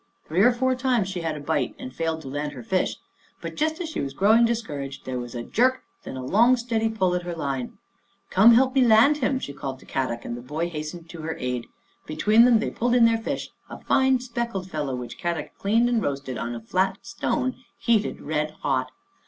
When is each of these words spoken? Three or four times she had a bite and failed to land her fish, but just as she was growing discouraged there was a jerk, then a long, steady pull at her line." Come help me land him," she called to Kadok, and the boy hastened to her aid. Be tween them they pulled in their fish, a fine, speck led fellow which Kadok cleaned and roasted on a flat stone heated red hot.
Three 0.27 0.41
or 0.41 0.51
four 0.51 0.73
times 0.73 1.07
she 1.09 1.21
had 1.21 1.37
a 1.37 1.39
bite 1.39 1.75
and 1.77 1.93
failed 1.93 2.23
to 2.23 2.27
land 2.27 2.53
her 2.53 2.63
fish, 2.63 2.95
but 3.39 3.53
just 3.53 3.79
as 3.79 3.87
she 3.89 3.99
was 4.01 4.15
growing 4.15 4.45
discouraged 4.45 5.05
there 5.05 5.19
was 5.19 5.35
a 5.35 5.43
jerk, 5.43 5.83
then 6.01 6.17
a 6.17 6.25
long, 6.25 6.57
steady 6.57 6.89
pull 6.89 7.13
at 7.13 7.21
her 7.21 7.35
line." 7.35 7.77
Come 8.31 8.55
help 8.55 8.73
me 8.73 8.81
land 8.83 9.17
him," 9.17 9.37
she 9.37 9.53
called 9.53 9.77
to 9.79 9.85
Kadok, 9.85 10.25
and 10.25 10.35
the 10.35 10.41
boy 10.41 10.69
hastened 10.71 11.07
to 11.11 11.21
her 11.21 11.37
aid. 11.39 11.67
Be 12.07 12.15
tween 12.15 12.45
them 12.45 12.57
they 12.57 12.71
pulled 12.71 12.95
in 12.95 13.05
their 13.05 13.19
fish, 13.19 13.49
a 13.69 13.77
fine, 13.77 14.19
speck 14.19 14.55
led 14.55 14.65
fellow 14.65 14.95
which 14.95 15.19
Kadok 15.19 15.53
cleaned 15.59 15.87
and 15.87 16.01
roasted 16.01 16.35
on 16.35 16.55
a 16.55 16.61
flat 16.61 16.97
stone 17.03 17.57
heated 17.77 18.21
red 18.21 18.55
hot. 18.63 18.89